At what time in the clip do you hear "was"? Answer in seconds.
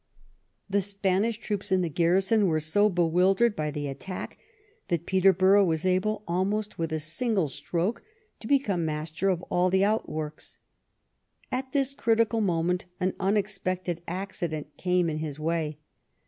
5.63-5.85